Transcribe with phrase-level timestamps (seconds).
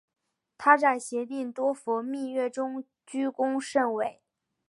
[0.57, 4.19] 她在协定多佛密约中居功甚伟。